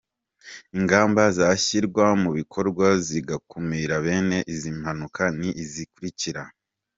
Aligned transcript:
Ingamba 0.77 1.23
zashyirwa 1.37 2.05
mu 2.23 2.29
bikorwa 2.37 2.85
zigakumira 3.07 3.95
bene 4.05 4.37
izi 4.53 4.69
mpanuka 4.79 5.23
ni 5.39 5.49
izi 5.63 5.71
zikurikira:. 5.73 6.41